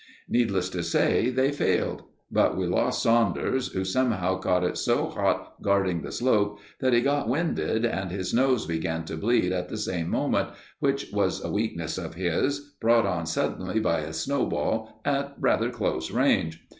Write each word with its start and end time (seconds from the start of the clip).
Needless 0.27 0.67
to 0.71 0.81
say, 0.81 1.29
they 1.29 1.51
failed; 1.51 2.01
but 2.31 2.57
we 2.57 2.65
lost 2.65 3.03
Saunders, 3.03 3.67
who 3.73 3.85
somehow 3.85 4.39
caught 4.39 4.63
it 4.63 4.75
so 4.79 5.09
hot, 5.09 5.61
guarding 5.61 6.01
the 6.01 6.11
slope, 6.11 6.57
that 6.79 6.91
he 6.91 7.01
got 7.01 7.29
winded 7.29 7.85
and 7.85 8.09
his 8.09 8.33
nose 8.33 8.65
began 8.65 9.05
to 9.05 9.15
bleed 9.15 9.51
at 9.51 9.69
the 9.69 9.77
same 9.77 10.09
moment, 10.09 10.49
which 10.79 11.11
was 11.13 11.45
a 11.45 11.51
weakness 11.51 11.99
of 11.99 12.15
his, 12.15 12.73
brought 12.81 13.05
on 13.05 13.27
suddenly 13.27 13.79
by 13.79 13.99
a 13.99 14.11
snowball 14.11 14.89
at 15.05 15.35
rather 15.39 15.69
close 15.69 16.09
range. 16.09 16.63